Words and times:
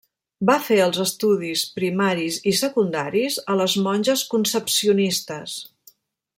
Va 0.49 0.53
fer 0.67 0.77
els 0.85 1.01
estudis 1.03 1.65
primaris 1.75 2.39
i 2.53 2.55
secundaris 2.61 3.39
a 3.55 3.59
les 3.61 3.79
monges 3.89 4.27
Concepcionistes. 4.35 5.59